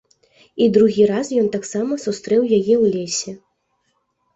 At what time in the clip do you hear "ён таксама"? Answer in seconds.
1.43-2.01